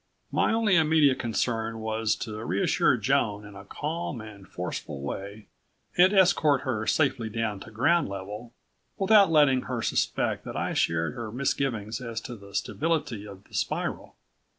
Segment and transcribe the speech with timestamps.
[0.31, 5.45] My only immediate concern was to reassure Joan in a calm and forceful way
[5.95, 8.51] and escort her safely down to ground level,
[8.97, 13.53] without letting her suspect that I shared her misgivings as to the stability of the
[13.53, 14.15] spiral.